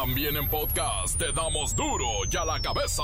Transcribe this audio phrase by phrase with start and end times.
[0.00, 3.02] También en podcast te damos duro y a la cabeza.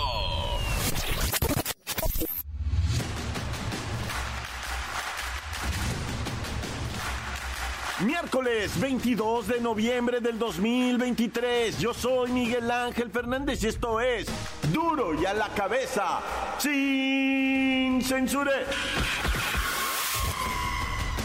[7.99, 11.80] Miércoles 22 de noviembre del 2023.
[11.80, 14.29] Yo soy Miguel Ángel Fernández y esto es
[14.73, 16.21] Duro y a la cabeza.
[16.59, 18.53] Sin censura.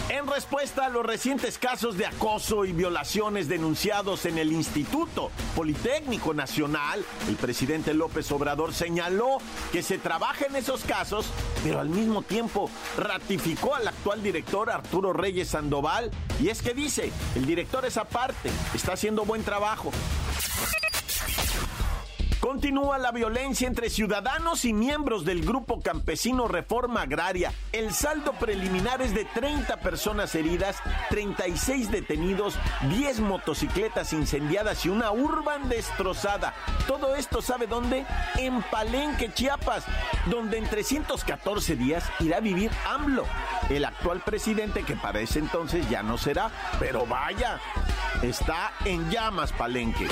[0.10, 6.34] En respuesta a los recientes casos de acoso y violaciones denunciados en el Instituto Politécnico
[6.34, 9.38] Nacional, el presidente López Obrador señaló
[9.72, 11.28] que se trabaja en esos casos,
[11.64, 16.10] pero al mismo tiempo ratificó al actual director Arturo Reyes Sandoval.
[16.42, 19.92] Y es que dice, el director es aparte, está haciendo buen trabajo.
[22.50, 27.54] Continúa la violencia entre ciudadanos y miembros del grupo campesino Reforma Agraria.
[27.72, 30.78] El saldo preliminar es de 30 personas heridas,
[31.12, 32.58] 36 detenidos,
[32.90, 36.56] 10 motocicletas incendiadas y una urban destrozada.
[36.88, 38.04] Todo esto sabe dónde?
[38.38, 39.86] En Palenque, Chiapas,
[40.26, 43.26] donde en 314 días irá a vivir AMLO,
[43.70, 46.50] el actual presidente que para ese entonces ya no será.
[46.80, 47.60] Pero vaya,
[48.24, 50.08] está en llamas Palenque.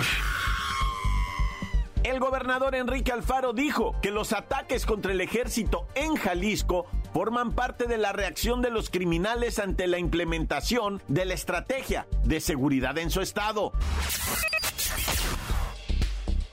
[2.07, 7.85] El gobernador Enrique Alfaro dijo que los ataques contra el ejército en Jalisco forman parte
[7.85, 13.11] de la reacción de los criminales ante la implementación de la estrategia de seguridad en
[13.11, 13.73] su estado.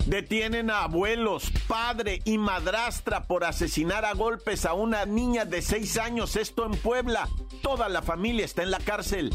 [0.06, 5.98] Detienen a abuelos, padre y madrastra por asesinar a golpes a una niña de 6
[5.98, 7.28] años, esto en Puebla.
[7.62, 9.32] Toda la familia está en la cárcel.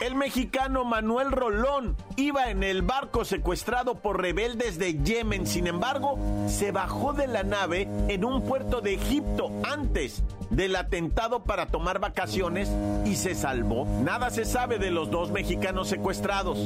[0.00, 5.44] El mexicano Manuel Rolón iba en el barco secuestrado por rebeldes de Yemen.
[5.44, 11.42] Sin embargo, se bajó de la nave en un puerto de Egipto antes del atentado
[11.42, 12.70] para tomar vacaciones
[13.04, 13.86] y se salvó.
[14.04, 16.58] Nada se sabe de los dos mexicanos secuestrados.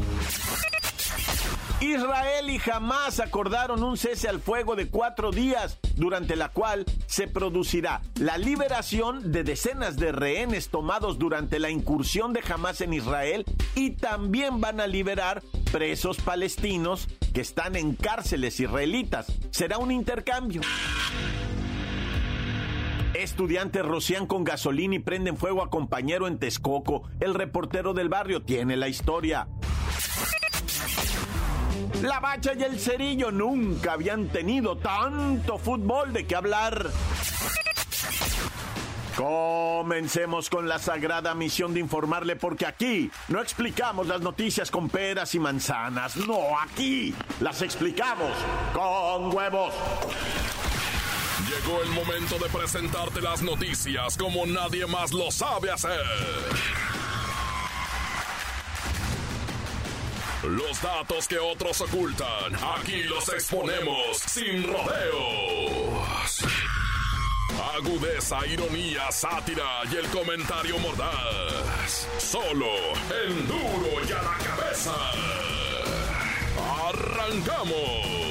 [1.83, 7.27] Israel y Hamas acordaron un cese al fuego de cuatro días, durante la cual se
[7.27, 13.45] producirá la liberación de decenas de rehenes tomados durante la incursión de Hamas en Israel
[13.75, 19.27] y también van a liberar presos palestinos que están en cárceles israelitas.
[19.51, 20.61] Será un intercambio.
[23.15, 27.03] Estudiantes rocian con gasolina y prenden fuego a compañero en Texcoco.
[27.19, 29.49] El reportero del barrio tiene la historia.
[32.03, 36.91] La Bacha y el Cerillo nunca habían tenido tanto fútbol de qué hablar.
[39.17, 45.35] Comencemos con la sagrada misión de informarle porque aquí no explicamos las noticias con peras
[45.37, 48.33] y manzanas, no, aquí las explicamos
[48.73, 49.73] con huevos.
[51.49, 56.01] Llegó el momento de presentarte las noticias como nadie más lo sabe hacer.
[60.43, 66.45] Los datos que otros ocultan, aquí los exponemos sin rodeos.
[67.77, 72.09] Agudeza, ironía, sátira y el comentario mordaz.
[72.19, 72.67] Solo
[73.25, 74.95] el duro y a la cabeza.
[76.89, 78.23] ¡Arrancamos!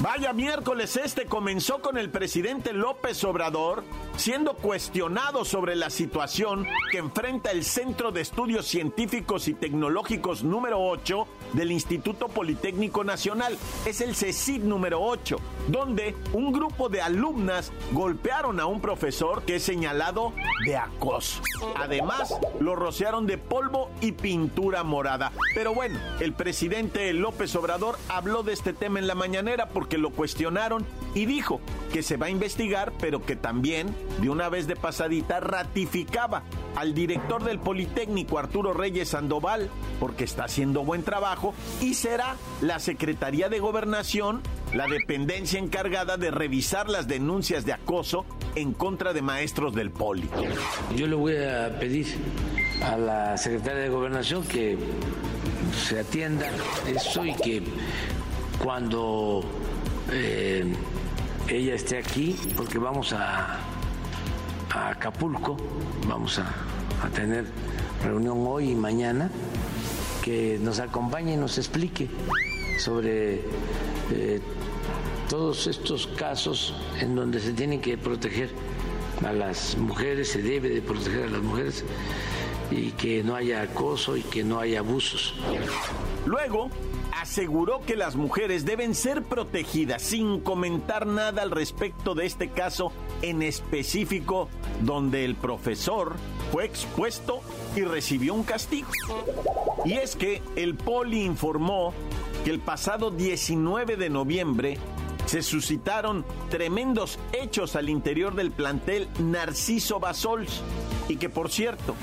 [0.00, 3.84] Vaya miércoles este comenzó con el presidente López Obrador
[4.20, 10.78] siendo cuestionado sobre la situación que enfrenta el Centro de Estudios Científicos y Tecnológicos número
[10.78, 13.56] 8 del Instituto Politécnico Nacional.
[13.86, 15.38] Es el CECID número 8,
[15.68, 20.34] donde un grupo de alumnas golpearon a un profesor que es señalado
[20.66, 21.40] de acoso.
[21.76, 25.32] Además, lo rociaron de polvo y pintura morada.
[25.54, 30.10] Pero bueno, el presidente López Obrador habló de este tema en la mañanera porque lo
[30.10, 31.60] cuestionaron y dijo
[31.92, 36.42] que se va a investigar, pero que también, de una vez de pasadita, ratificaba
[36.76, 42.78] al director del Politécnico, Arturo Reyes Sandoval, porque está haciendo buen trabajo, y será la
[42.78, 44.42] Secretaría de Gobernación
[44.74, 50.28] la dependencia encargada de revisar las denuncias de acoso en contra de maestros del Poli.
[50.96, 52.06] Yo le voy a pedir
[52.82, 54.78] a la Secretaría de Gobernación que
[55.74, 56.46] se atienda
[56.86, 57.62] eso y que
[58.62, 59.42] cuando
[60.12, 60.72] eh,
[61.48, 63.58] ella esté aquí, porque vamos a,
[64.74, 65.56] a Acapulco,
[66.06, 66.54] vamos a,
[67.04, 67.46] a, tener
[68.02, 69.30] reunión hoy y mañana,
[70.22, 72.08] que nos acompañe y nos explique
[72.78, 73.40] sobre
[74.10, 74.40] eh,
[75.28, 78.50] todos estos casos en donde se tiene que proteger
[79.24, 81.84] a las mujeres, se debe de proteger a las mujeres
[82.70, 85.34] y que no haya acoso y que no haya abusos.
[86.26, 86.70] Luego,
[87.20, 92.92] aseguró que las mujeres deben ser protegidas sin comentar nada al respecto de este caso
[93.22, 94.48] en específico
[94.82, 96.16] donde el profesor
[96.52, 97.40] fue expuesto
[97.76, 98.88] y recibió un castigo.
[99.84, 101.94] Y es que el Poli informó
[102.44, 104.78] que el pasado 19 de noviembre
[105.26, 110.60] se suscitaron tremendos hechos al interior del plantel Narciso Basols
[111.08, 111.94] y que por cierto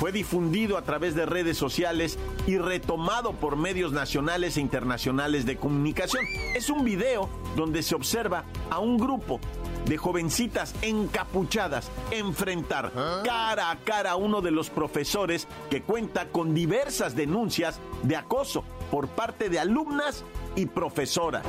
[0.00, 5.56] fue difundido a través de redes sociales y retomado por medios nacionales e internacionales de
[5.56, 6.24] comunicación.
[6.56, 9.38] Es un video donde se observa a un grupo
[9.86, 12.92] de jovencitas encapuchadas enfrentar
[13.24, 18.64] cara a cara a uno de los profesores que cuenta con diversas denuncias de acoso
[18.90, 20.24] por parte de alumnas
[20.54, 21.44] y profesoras.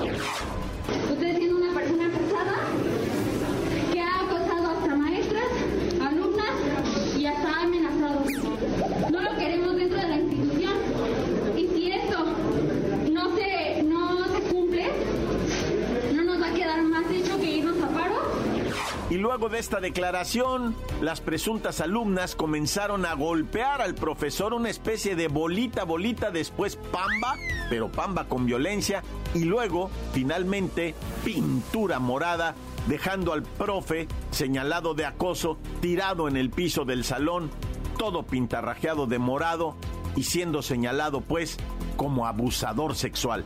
[19.24, 25.30] Luego de esta declaración, las presuntas alumnas comenzaron a golpear al profesor una especie de
[25.30, 27.38] bolita, bolita, después pamba,
[27.70, 29.02] pero pamba con violencia,
[29.34, 30.94] y luego, finalmente,
[31.24, 32.56] pintura morada,
[32.88, 37.50] dejando al profe, señalado de acoso, tirado en el piso del salón,
[37.98, 39.78] todo pintarrajeado de morado
[40.18, 41.56] y siendo señalado, pues,
[41.96, 43.46] como abusador sexual.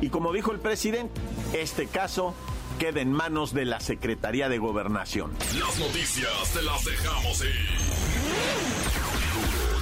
[0.00, 1.20] Y como dijo el presidente,
[1.52, 2.34] este caso
[2.78, 5.32] queda en manos de la Secretaría de Gobernación.
[5.58, 7.68] Las noticias te las dejamos ir.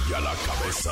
[0.09, 0.91] Y a la cabeza.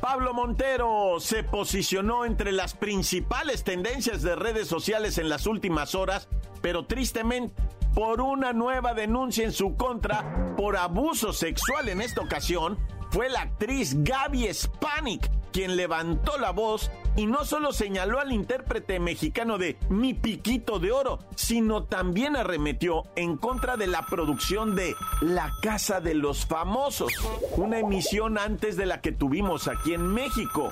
[0.00, 6.28] Pablo Montero se posicionó entre las principales tendencias de redes sociales en las últimas horas,
[6.60, 7.54] pero tristemente
[7.94, 12.78] por una nueva denuncia en su contra por abuso sexual en esta ocasión
[13.10, 18.98] fue la actriz Gaby Spanik quien levantó la voz y no solo señaló al intérprete
[18.98, 24.96] mexicano de Mi Piquito de Oro, sino también arremetió en contra de la producción de
[25.20, 27.12] La Casa de los Famosos,
[27.52, 30.70] una emisión antes de la que tuvimos aquí en México.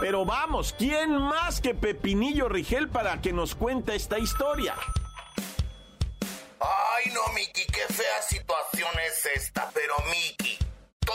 [0.00, 4.76] Pero vamos, ¿quién más que Pepinillo Rigel para que nos cuente esta historia?
[6.60, 10.61] Ay, no, Miki, qué fea situación es esta, pero Miki.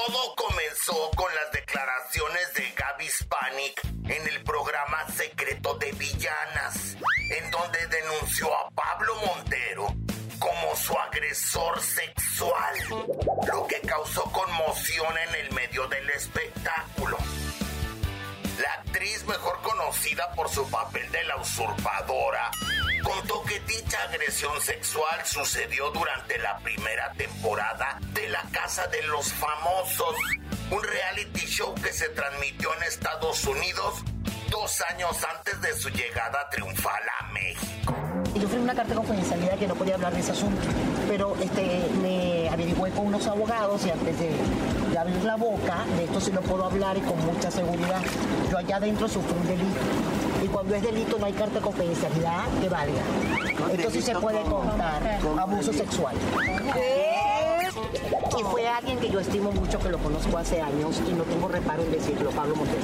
[0.05, 6.95] Todo comenzó con las declaraciones de Gaby Spanik en el programa Secreto de Villanas,
[7.31, 9.87] en donde denunció a Pablo Montero
[10.37, 12.75] como su agresor sexual,
[13.51, 17.17] lo que causó conmoción en el medio del espectáculo.
[18.59, 22.51] La actriz mejor conocida por su papel de la usurpadora
[23.07, 29.31] contó que dicha agresión sexual sucedió durante la primera temporada de La Casa de los
[29.31, 30.15] Famosos,
[30.69, 34.03] un reality show que se transmitió en Estados Unidos
[34.49, 37.95] dos años antes de su llegada triunfal a México.
[38.35, 40.61] Yo firmé una carta de confidencialidad que no podía hablar de ese asunto,
[41.07, 44.31] pero este, me averigué con unos abogados y antes de,
[44.91, 48.01] de abrir la boca, de esto sí lo puedo hablar y con mucha seguridad.
[48.51, 49.79] Yo allá adentro sufrí un delito.
[50.43, 53.01] Y cuando es delito no hay carta de confidencialidad que valga.
[53.73, 55.19] Esto sí se puede contar.
[55.39, 56.15] Abuso sexual.
[58.37, 61.47] Y fue alguien que yo estimo mucho, que lo conozco hace años y no tengo
[61.47, 62.83] reparo en decirlo, Pablo Montero.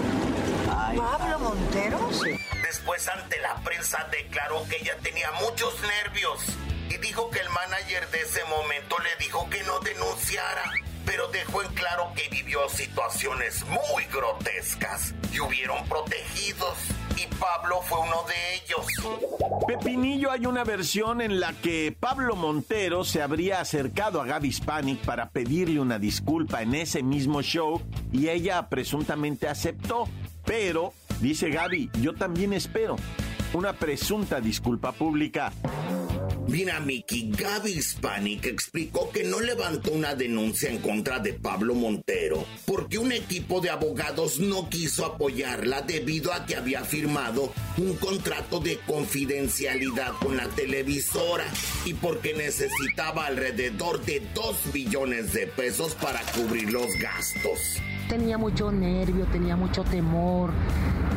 [0.66, 2.00] ¿Pablo Montero?
[2.12, 2.32] Sí.
[2.62, 6.40] Después ante la prensa declaró que ella tenía muchos nervios
[6.94, 10.74] y dijo que el manager de ese momento le dijo que no denunciara,
[11.06, 16.78] pero dejó en claro que vivió situaciones muy grotescas y hubieron protegidos
[17.16, 19.66] y Pablo fue uno de ellos.
[19.68, 25.00] Pepinillo hay una versión en la que Pablo Montero se habría acercado a Gaby Spanik
[25.00, 30.08] para pedirle una disculpa en ese mismo show y ella presuntamente aceptó.
[30.46, 32.98] Pero, dice Gaby, yo también espero
[33.54, 35.52] una presunta disculpa pública.
[36.48, 42.46] Mira, Miki, Gaby Hispanic explicó que no levantó una denuncia en contra de Pablo Montero
[42.66, 48.60] porque un equipo de abogados no quiso apoyarla debido a que había firmado un contrato
[48.60, 51.46] de confidencialidad con la televisora
[51.86, 57.60] y porque necesitaba alrededor de 2 billones de pesos para cubrir los gastos.
[58.10, 60.52] Tenía mucho nervio, tenía mucho temor.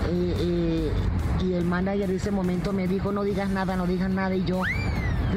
[0.09, 0.90] eh, eh,
[1.45, 4.35] y el manager de ese momento me dijo, no digas nada, no digas nada.
[4.35, 4.62] Y yo,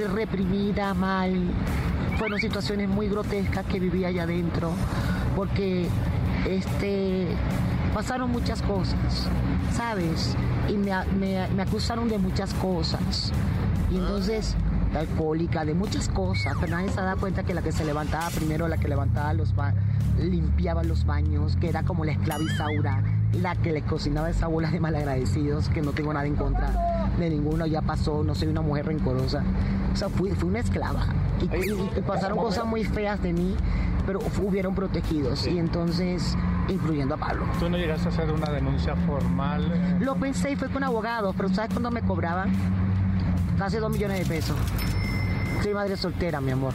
[0.08, 1.34] reprimida, mal.
[2.18, 4.72] Fueron situaciones muy grotescas que vivía allá adentro.
[5.36, 5.88] Porque
[6.48, 7.28] este,
[7.94, 9.28] pasaron muchas cosas,
[9.74, 10.36] ¿sabes?
[10.68, 13.32] Y me, me- acusaron de muchas cosas.
[13.92, 14.56] Y entonces,
[14.94, 18.30] de alcohólica, de muchas cosas, pero nadie se da cuenta que la que se levantaba
[18.30, 19.74] primero, la que levantaba los ba-
[20.20, 23.02] limpiaba los baños, que era como la esclava Isaura,
[23.42, 27.30] la que le cocinaba esa bola de malagradecidos, que no tengo nada en contra de
[27.30, 29.44] ninguno, ya pasó, no soy una mujer rencorosa,
[30.00, 31.06] sea, fui, fui una esclava.
[31.42, 33.56] Y, y- y pasaron cosas muy feas de mí,
[34.06, 35.46] pero hubieron protegidos.
[35.48, 36.36] Y entonces,
[36.68, 37.46] incluyendo a Pablo.
[37.60, 39.72] ¿Tú no llegaste a hacer una denuncia formal?
[39.74, 39.98] eh?
[40.04, 42.52] Lo pensé y fue con abogados, pero ¿sabes cuándo me cobraban?
[43.58, 44.58] Casi dos millones de pesos.
[45.62, 46.74] Soy madre soltera, mi amor.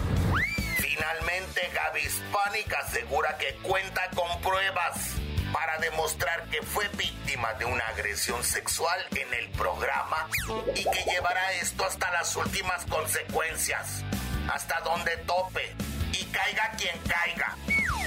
[0.76, 5.16] Finalmente, Gaby Hispanic asegura que cuenta con pruebas
[5.55, 10.29] para demostrar que fue víctima de una agresión sexual en el programa
[10.75, 14.03] y que llevará esto hasta las últimas consecuencias,
[14.53, 15.73] hasta donde tope
[16.11, 17.44] y caiga quien caiga.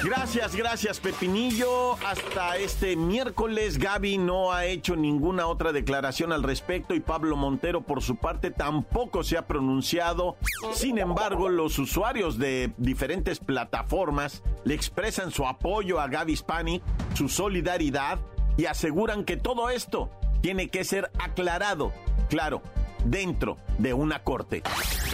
[0.03, 1.93] Gracias, gracias, Pepinillo.
[2.05, 7.81] Hasta este miércoles Gaby no ha hecho ninguna otra declaración al respecto y Pablo Montero
[7.81, 10.37] por su parte tampoco se ha pronunciado.
[10.73, 16.83] Sin embargo, los usuarios de diferentes plataformas le expresan su apoyo a Gaby Hispanic,
[17.15, 18.19] su solidaridad
[18.55, 20.09] y aseguran que todo esto
[20.41, 21.91] tiene que ser aclarado,
[22.29, 22.61] claro,
[23.05, 24.63] dentro de una corte.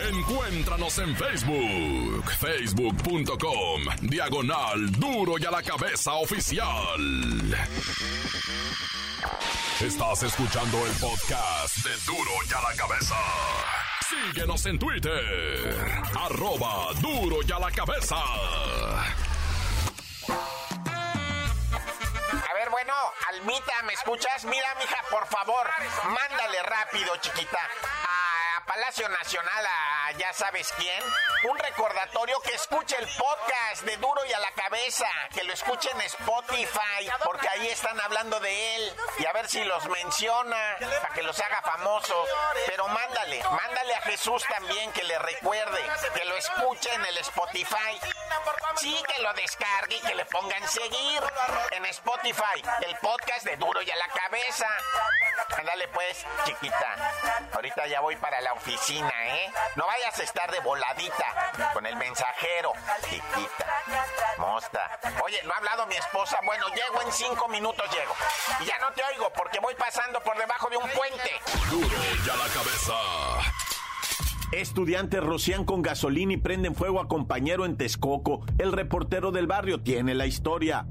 [0.10, 7.56] Encuéntranos en Facebook, facebook.com, diagonal duro y a la cabeza oficial.
[9.82, 13.16] Estás escuchando el podcast de duro y a la cabeza.
[14.10, 15.76] Síguenos en Twitter,
[16.20, 18.16] arroba duro y a la cabeza.
[23.34, 24.46] Almita, ¿me escuchas?
[24.46, 25.68] Mira, mija, por favor,
[26.06, 31.04] mándale rápido, chiquita, a Palacio Nacional, a ya sabes quién,
[31.50, 35.90] un recordatorio que escuche el podcast de Duro y a la Cabeza, que lo escuche
[35.92, 41.14] en Spotify, porque ahí están hablando de él, y a ver si los menciona, para
[41.14, 42.30] que los haga famosos.
[42.66, 45.82] Pero mándale, mándale a Jesús también, que le recuerde,
[46.14, 48.00] que lo escuche en el Spotify.
[48.78, 51.22] Sí, que lo descargue y que le pongan seguir
[51.72, 54.68] en Spotify, el podcast de Duro y a la Cabeza.
[55.58, 57.12] Ándale pues, chiquita.
[57.54, 59.52] Ahorita ya voy para la oficina, ¿eh?
[59.76, 62.72] No vayas a estar de voladita con el mensajero,
[63.04, 63.68] chiquita.
[64.38, 65.00] Mosta.
[65.24, 66.40] Oye, ¿no ha hablado mi esposa?
[66.46, 68.14] Bueno, llego en cinco minutos, llego.
[68.62, 71.32] Y ya no te oigo porque voy pasando por debajo de un puente.
[71.70, 71.88] Duro
[72.26, 72.94] y a la cabeza.
[74.52, 78.46] Estudiantes rocian con gasolina y prenden fuego a compañero en Texcoco.
[78.58, 80.86] El reportero del barrio tiene la historia.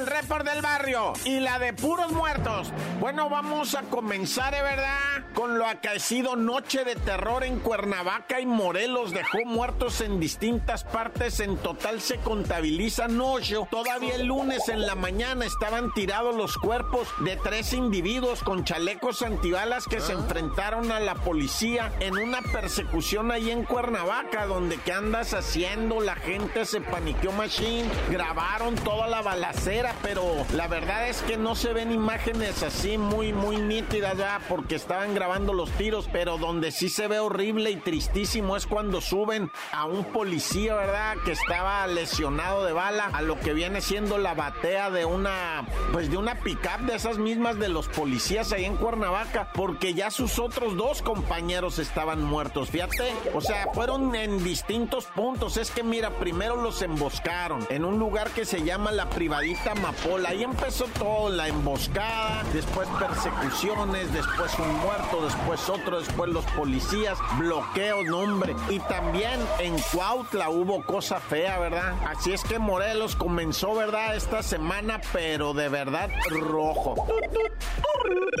[0.00, 2.72] El report del barrio y la de puros muertos.
[3.00, 8.46] Bueno, vamos a comenzar, de verdad, con lo acaecido Noche de Terror en Cuernavaca y
[8.46, 9.12] Morelos.
[9.12, 11.40] Dejó muertos en distintas partes.
[11.40, 13.68] En total se contabilizan ocho.
[13.70, 19.20] Todavía el lunes en la mañana estaban tirados los cuerpos de tres individuos con chalecos
[19.20, 24.92] antibalas que se enfrentaron a la policía en una persecución ahí en Cuernavaca, donde ¿qué
[24.92, 26.00] andas haciendo?
[26.00, 27.88] La gente se paniqueó machine.
[28.10, 33.32] Grabaron toda la balacera, pero la verdad es que no se ven imágenes así muy,
[33.32, 37.76] muy nítidas, ya, porque estaban grabando los tiros, pero donde sí se ve horrible y
[37.76, 41.16] tristísimo es cuando suben a un policía, ¿verdad?
[41.24, 46.10] Que estaba lesionado de bala a lo que viene siendo la batea de una, pues
[46.10, 50.38] de una pickup de esas mismas de los policías ahí en Cuernavaca, porque ya sus
[50.38, 56.10] otros dos compañeros estaban muertos, fíjate, o sea, fueron en distintos puntos, es que mira,
[56.10, 61.30] primero los emboscaron en un lugar que se llama la privadita Mapola, ahí empezó todo,
[61.30, 68.54] la emboscada, después persecuciones, después un muerto, después otro, después los policías, bloqueos, no hombre,
[68.68, 71.94] y también en Cuautla hubo cosa fea, ¿verdad?
[72.06, 74.16] Así es que Morelos comenzó, ¿verdad?
[74.16, 77.06] Esta semana, pero de verdad rojo.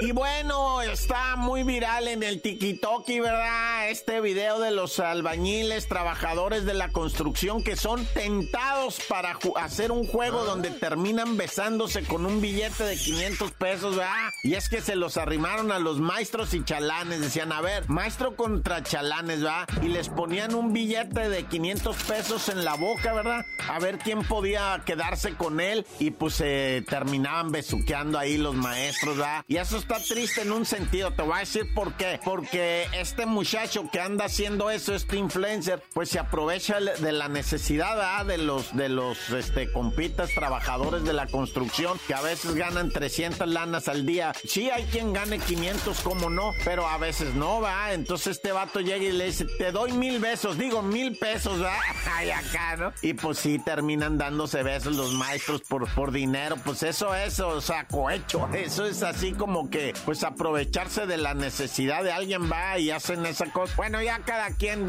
[0.02, 3.90] Y bueno, está muy viral en el TikTok, ¿verdad?
[3.90, 10.06] Este video de los albañiles, trabajadores de la construcción que son tentados para hacer un
[10.06, 14.30] juego donde terminan besándose con un billete de 500 pesos, ¿verdad?
[14.42, 17.20] Y es que se los arrimaron a los maestros y chalanes.
[17.20, 19.68] Decían, a ver, maestro contra chalanes, ¿verdad?
[19.82, 23.44] Y les ponían un billete de 500 pesos en la boca, ¿verdad?
[23.68, 25.86] A ver quién podía quedarse con él.
[25.98, 29.44] Y pues se terminaban besuqueando ahí los maestros, ¿verdad?
[29.48, 31.12] Y eso está triste en un sentido.
[31.12, 32.20] Te voy a decir por qué.
[32.24, 37.80] Porque este muchacho que anda haciendo eso, este influencer, pues se aprovecha de la necesidad.
[38.26, 43.48] De los, de los, este, compitas trabajadores de la construcción que a veces ganan 300
[43.48, 44.32] lanas al día.
[44.44, 47.92] Sí, hay quien gane 500, como no, pero a veces no, va.
[47.92, 51.76] Entonces este vato llega y le dice, te doy mil besos, digo mil pesos, va.
[52.16, 52.92] Ay, acá, ¿no?
[53.02, 56.56] Y pues sí, terminan dándose besos los maestros por, por dinero.
[56.64, 58.48] Pues eso es, o sea, cohecho.
[58.52, 63.26] Eso es así como que pues aprovecharse de la necesidad de alguien va y hacen
[63.26, 63.74] esa cosa.
[63.76, 64.86] Bueno, ya cada quien,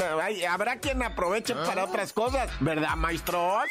[0.48, 3.64] habrá quien aproveche para otras cosas, ¿verdad, maestros?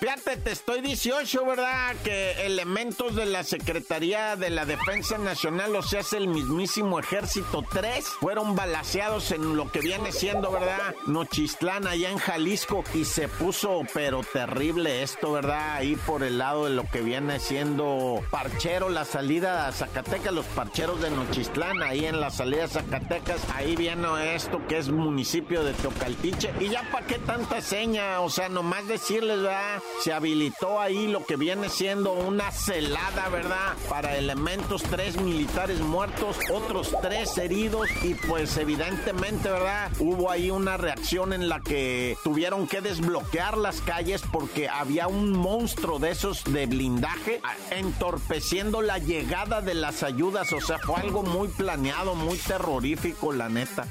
[0.00, 1.94] Fíjate, te estoy 18, ¿verdad?
[2.02, 7.62] Que elementos de la Secretaría de la Defensa Nacional, o sea, es el mismísimo Ejército
[7.70, 10.94] 3, fueron balaseados en lo que viene siendo, ¿verdad?
[11.06, 15.74] Nochistlán, allá en Jalisco, y se puso, pero terrible esto, ¿verdad?
[15.74, 20.46] Ahí por el lado de lo que viene siendo Parchero, la salida a Zacatecas, los
[20.46, 25.62] parcheros de Nochistlán, ahí en la salida a Zacatecas, ahí viene esto que es municipio
[25.62, 29.80] de Teocaltiche, y ya para qué tanta seña, o sea, nomás decirles, ¿verdad?
[30.02, 33.74] Se habilitó ahí lo que viene siendo una celada, ¿verdad?
[33.88, 39.90] Para elementos, tres militares muertos, otros tres heridos y pues evidentemente, ¿verdad?
[39.98, 45.32] Hubo ahí una reacción en la que tuvieron que desbloquear las calles porque había un
[45.32, 51.22] monstruo de esos de blindaje entorpeciendo la llegada de las ayudas, o sea, fue algo
[51.22, 53.86] muy planeado, muy terrorífico, la neta.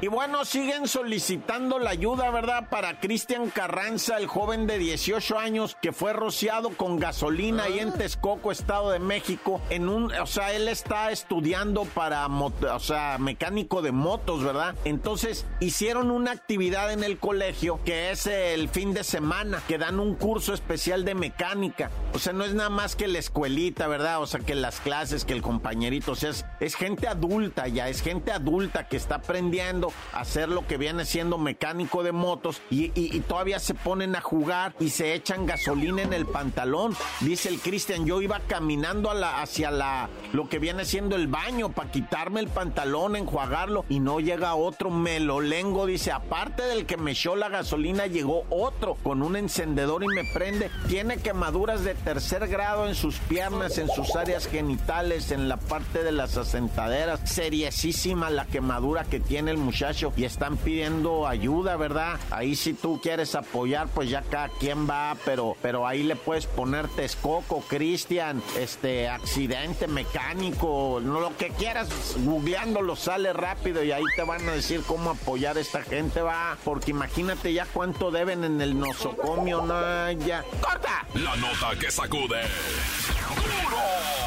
[0.00, 2.53] Y bueno, siguen solicitando la ayuda, ¿verdad?
[2.62, 7.92] Para Cristian Carranza, el joven de 18 años que fue rociado con gasolina ahí en
[7.92, 13.82] Texcoco, Estado de México, en un, o sea, él está estudiando para, o sea, mecánico
[13.82, 14.76] de motos, ¿verdad?
[14.84, 19.98] Entonces, hicieron una actividad en el colegio que es el fin de semana, que dan
[19.98, 21.90] un curso especial de mecánica.
[22.12, 24.22] O sea, no es nada más que la escuelita, ¿verdad?
[24.22, 27.88] O sea, que las clases, que el compañerito, o sea, es, es gente adulta ya,
[27.88, 32.43] es gente adulta que está aprendiendo a hacer lo que viene siendo mecánico de motos
[32.70, 36.96] y, todavía se ponen a jugar y se echan gasolina en el pantalón.
[37.20, 41.90] Dice el Cristian, yo iba caminando hacia la, lo que viene siendo el baño para
[41.90, 45.86] quitarme el pantalón, enjuagarlo y no llega otro melolengo.
[45.86, 50.24] Dice, aparte del que me echó la gasolina, llegó otro con un encendedor y me
[50.32, 50.70] prende.
[50.88, 56.02] Tiene quemaduras de tercer grado en sus piernas, en sus áreas genitales, en la parte
[56.02, 57.20] de las asentaderas.
[57.24, 62.18] Seriesísima la quemadura que tiene el muchacho y están pidiendo ayuda, ¿verdad?
[62.30, 66.46] Ahí si tú quieres apoyar, pues ya cada quien va, pero, pero ahí le puedes
[66.46, 71.88] poner Texcoco, Cristian, este, accidente mecánico, lo que quieras,
[72.24, 76.56] googleándolo sale rápido y ahí te van a decir cómo apoyar a esta gente, va,
[76.64, 80.44] porque imagínate ya cuánto deben en el nosocomio, no, ya.
[80.60, 81.06] ¡Corta!
[81.14, 82.42] La nota que sacude.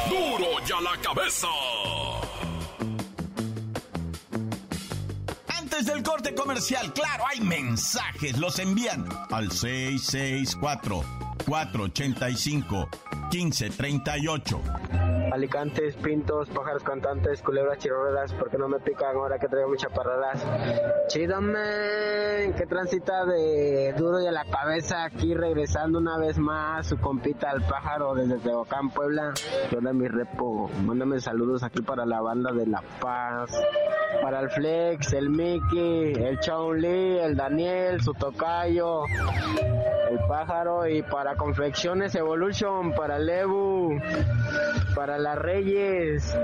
[0.08, 0.38] ¡Duro!
[0.38, 1.48] ¡Duro ya la cabeza!
[5.88, 12.88] Del corte comercial, claro, hay mensajes, los envían al 664 485
[13.30, 14.60] 1538.
[15.32, 20.42] Alicantes, pintos, pájaros cantantes, culebras chirrodas, porque no me pican ahora que traigo mis chaparradas.
[21.08, 26.86] Chido, man, que transita de duro y a la cabeza aquí regresando una vez más
[26.86, 29.34] su compita al pájaro desde Tehuacán, Puebla.
[29.70, 33.50] Yo mi repo, mándame saludos aquí para la banda de La Paz,
[34.22, 36.38] para el Flex, el Mickey, el
[36.80, 39.02] Lee, el Daniel, su tocayo,
[40.10, 44.00] el pájaro y para Confecciones Evolution, para Lebu,
[44.94, 46.36] para las Reyes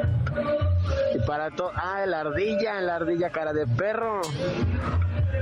[1.14, 1.70] y para todo.
[1.74, 4.20] Ah, la ardilla, la ardilla cara de perro.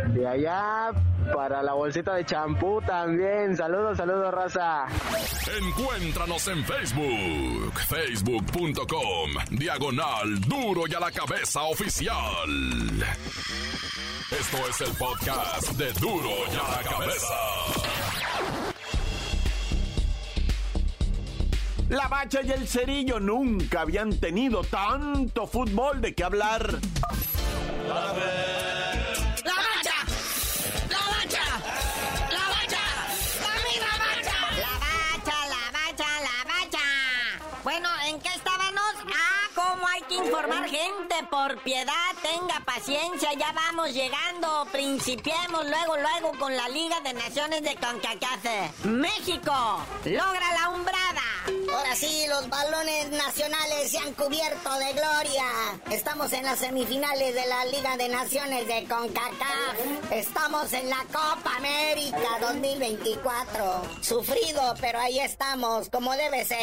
[0.09, 0.91] De allá
[1.35, 3.57] para la bolsita de champú también.
[3.57, 4.87] Saludos, saludos, raza.
[5.59, 12.17] Encuéntranos en Facebook, facebook.com, diagonal duro y a la cabeza oficial.
[14.31, 18.02] Esto es el podcast de duro y a la cabeza.
[21.89, 26.79] La Bacha y el Cerillo nunca habían tenido tanto fútbol de qué hablar.
[40.43, 44.67] Informar gente, por piedad, tenga paciencia, ya vamos llegando.
[44.73, 48.85] Principiemos luego, luego con la Liga de Naciones de CONCACAF.
[48.85, 51.22] México logra la umbrada.
[51.73, 55.45] Ahora sí, los balones nacionales se han cubierto de gloria.
[55.91, 60.13] Estamos en las semifinales de la Liga de Naciones de CONCACAF.
[60.13, 63.83] Estamos en la Copa América 2024.
[64.03, 66.59] Sufrido, pero ahí estamos, como debe ser.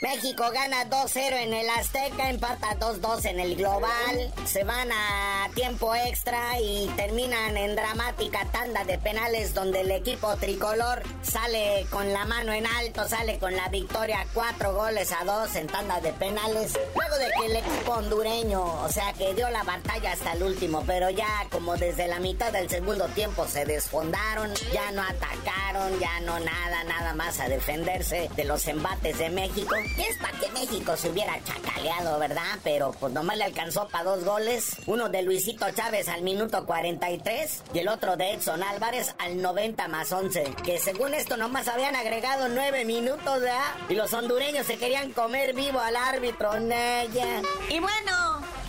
[0.00, 4.32] México gana 2-0 en el Azteca, empata 2-2 en el Global.
[4.46, 10.34] Se van a tiempo extra y terminan en dramática tanda de penales donde el equipo
[10.36, 15.24] tricolor sale con la mano en alto, sale con la victoria 4 cuatro goles a
[15.24, 16.78] dos en tanda de penales.
[16.94, 20.84] Luego de que el equipo hondureño, o sea, que dio la batalla hasta el último,
[20.86, 26.20] pero ya como desde la mitad del segundo tiempo se desfondaron, ya no atacaron, ya
[26.20, 29.74] no nada, nada más a defenderse de los embates de México.
[29.74, 32.58] Es para que México se hubiera chacaleado, ¿verdad?
[32.62, 34.76] Pero pues nomás le alcanzó para dos goles.
[34.86, 39.88] Uno de Luisito Chávez al minuto 43 y el otro de Edson Álvarez al 90
[39.88, 40.54] más 11.
[40.64, 43.74] Que según esto nomás habían agregado nueve minutos, ¿verdad?
[43.88, 47.40] Y los hondureños se querían comer vivo al árbitro, Naya.
[47.70, 48.23] Y bueno,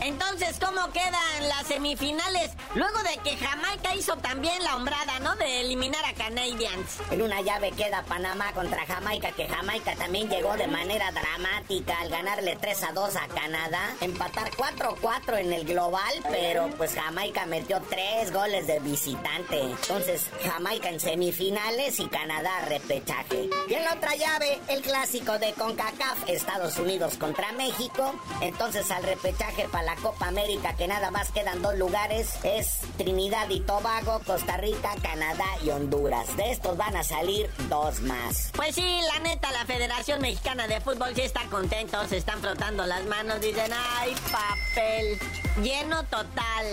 [0.06, 2.52] entonces, ¿cómo quedan las semifinales?
[2.76, 5.36] Luego de que Jamaica hizo también la hombrada, ¿no?
[5.36, 7.00] De eliminar a Canadians.
[7.10, 12.10] En una llave queda Panamá contra Jamaica, que Jamaica también llegó de manera dramática al
[12.10, 13.96] ganarle 3 a 2 a Canadá.
[14.02, 19.60] Empatar 4-4 en el global, pero pues Jamaica metió 3 goles de visitante.
[19.60, 23.50] Entonces, Jamaica en semifinales y Canadá repechaje.
[23.68, 28.14] Y en la otra llave, el clásico de CONCACAF, Estados Unidos contra México.
[28.42, 33.50] Entonces, al repechaje para la Copa América, que nada más quedan dos lugares, es Trinidad
[33.50, 36.36] y Tobago, Costa Rica, Canadá y Honduras.
[36.38, 38.52] De estos van a salir dos más.
[38.56, 42.86] Pues sí, la neta, la Federación Mexicana de Fútbol sí está contento, se están frotando
[42.86, 45.20] las manos, dicen, ay, papel,
[45.64, 46.66] lleno total.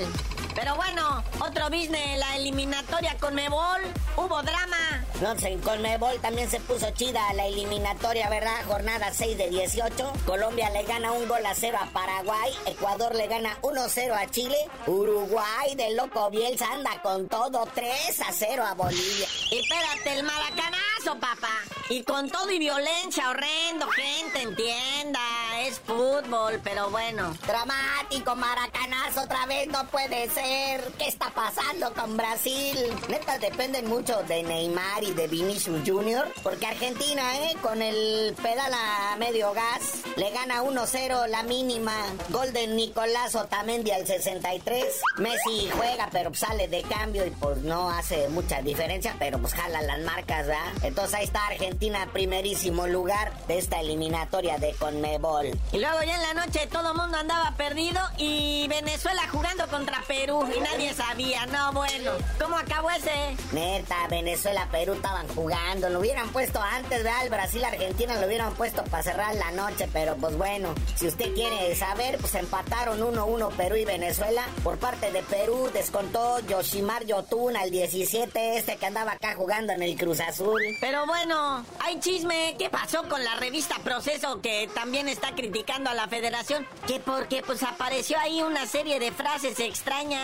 [0.54, 3.80] Pero bueno, otro business, la eliminatoria con Mebol,
[4.16, 5.04] hubo drama.
[5.20, 8.64] No sé, en Conmebol también se puso chida la eliminatoria, ¿verdad?
[8.66, 10.12] Jornada 6 de 18.
[10.26, 12.52] Colombia le gana un gol a cero a Paraguay.
[12.66, 14.56] Ecuador le gana 1-0 a Chile.
[14.86, 19.28] Uruguay de loco Bielsa anda con todo 3 a 0 a Bolivia.
[19.50, 21.52] Y espérate, el maracanazo, papá.
[21.88, 25.20] Y con todo y violencia horrendo, gente, entienda.
[25.60, 27.32] Es fútbol, pero bueno.
[27.46, 30.41] Dramático, maracanazo otra vez, no puede ser.
[30.42, 32.76] ¿Qué está pasando con Brasil?
[33.08, 36.32] Neta, dependen mucho de Neymar y de Vinicius Jr.
[36.42, 37.56] Porque Argentina, ¿eh?
[37.62, 41.94] Con el pedal a medio gas, le gana 1-0 la mínima.
[42.30, 44.84] Gol de Nicolás Otamendi al 63.
[45.18, 49.80] Messi juega, pero sale de cambio y pues no hace mucha diferencia, pero pues jala
[49.82, 50.72] las marcas, ¿verdad?
[50.82, 55.46] Entonces ahí está Argentina, primerísimo lugar de esta eliminatoria de Conmebol.
[55.70, 60.02] Y luego ya en la noche todo el mundo andaba perdido y Venezuela jugando contra
[60.08, 62.12] Perú y nadie sabía, no bueno.
[62.40, 63.36] ¿Cómo acabó ese?
[63.52, 67.24] Neta, Venezuela, Perú estaban jugando, lo hubieran puesto antes, ¿verdad?
[67.24, 71.34] El Brasil, Argentina lo hubieran puesto para cerrar la noche, pero pues bueno, si usted
[71.34, 74.46] quiere saber, pues empataron 1-1 Perú y Venezuela.
[74.64, 79.82] Por parte de Perú descontó Yoshimar Yotun al 17, este que andaba acá jugando en
[79.82, 80.62] el Cruz Azul.
[80.80, 82.56] Pero bueno, hay chisme.
[82.58, 86.66] ¿Qué pasó con la revista Proceso que también está criticando a la federación?
[86.86, 90.21] Que porque pues apareció ahí una serie de frases extrañas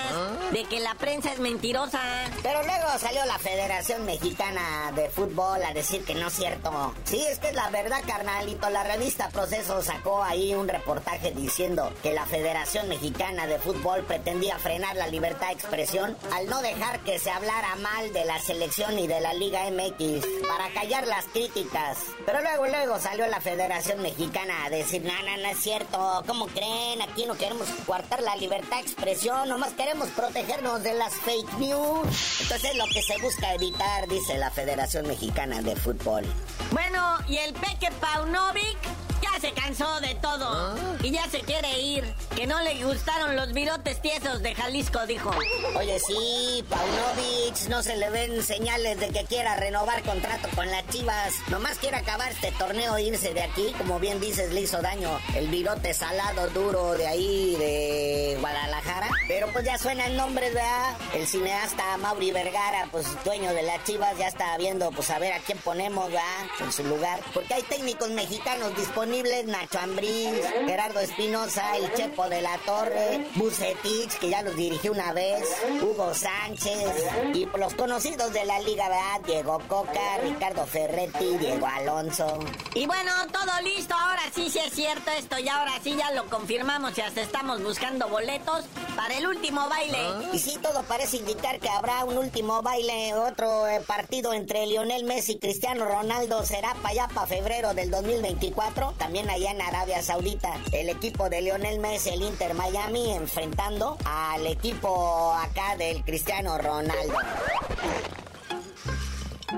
[0.52, 2.00] de que la prensa es mentirosa.
[2.42, 6.94] Pero luego salió la Federación Mexicana de Fútbol a decir que no es cierto.
[7.04, 8.70] Sí, es que es la verdad, carnalito.
[8.70, 14.58] La revista Proceso sacó ahí un reportaje diciendo que la Federación Mexicana de Fútbol pretendía
[14.58, 18.98] frenar la libertad de expresión al no dejar que se hablara mal de la selección
[18.98, 21.98] y de la Liga MX para callar las críticas.
[22.24, 26.24] Pero luego, luego salió la Federación Mexicana a decir, no, no, no es cierto.
[26.26, 27.02] ¿Cómo creen?
[27.02, 32.40] Aquí no queremos coartar la libertad de expresión, nomás queremos protegernos de las fake news.
[32.40, 36.24] Entonces es lo que se busca evitar, dice la Federación Mexicana de Fútbol.
[36.72, 38.79] Bueno, y el Peque Paunovic
[39.22, 42.04] ya se cansó de todo y ya se quiere ir.
[42.35, 45.31] Que no le gustaron los virotes tiesos de Jalisco, dijo.
[45.76, 50.87] Oye, sí, Paunovic, no se le ven señales de que quiera renovar contrato con las
[50.88, 51.35] Chivas.
[51.48, 53.74] Nomás quiere acabar este torneo e irse de aquí.
[53.76, 59.09] Como bien dices, le hizo daño el virote salado duro de ahí, de Guadalajara.
[59.26, 60.96] Pero pues ya suena el nombre, ¿verdad?
[61.14, 65.33] El cineasta Mauri Vergara, pues dueño de las Chivas, ya está viendo, pues a ver
[65.33, 66.46] a quién ponemos, ¿verdad?
[66.61, 67.20] En su lugar.
[67.35, 74.18] Porque hay técnicos mexicanos disponibles, Nacho Ambriz, Gerardo Espinosa, el Chepo de la Torre, Bucetich,
[74.18, 75.44] que ya los dirigió una vez,
[75.81, 79.21] Hugo Sánchez, y los conocidos de la liga, ¿verdad?
[79.27, 82.38] Diego Coca, Ricardo Ferretti, Diego Alonso.
[82.75, 86.27] Y bueno, todo listo, ahora sí, sí es cierto esto, y ahora sí ya lo
[86.27, 89.99] confirmamos y hasta estamos buscando boletos para el último baile.
[90.35, 95.05] Y sí, todo parece indicar que habrá un último baile, otro eh, partido entre Lionel
[95.05, 100.02] Messi y Cristiano Ronaldo será para allá, para febrero del 2024, también allá en Arabia
[100.02, 100.52] Saudita.
[100.72, 107.14] El equipo de Lionel Messi, el Inter Miami, enfrentando al equipo acá del Cristiano Ronaldo.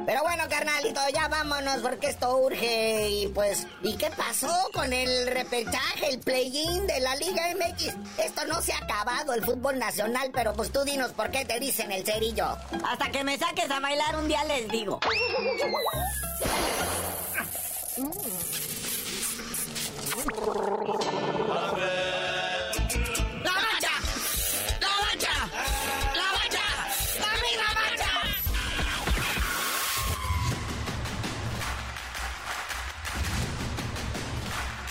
[0.07, 3.09] Pero bueno, carnalito, ya vámonos porque esto urge.
[3.11, 7.94] Y pues, ¿y qué pasó con el repechaje, el play-in de la Liga MX?
[8.18, 11.59] Esto no se ha acabado, el fútbol nacional, pero pues tú dinos por qué te
[11.59, 12.57] dicen el cerillo.
[12.85, 15.00] Hasta que me saques a bailar un día les digo.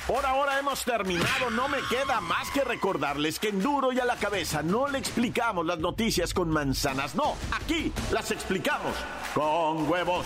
[0.08, 4.06] Por ahora hemos terminado, no me queda más que recordarles que en duro y a
[4.06, 8.95] la cabeza no le explicamos las noticias con manzanas, no, aquí las explicamos
[9.36, 10.26] con huevos.